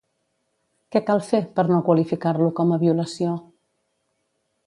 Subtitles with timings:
[0.95, 3.37] Què cal fer per no qualificar-lo com a violació?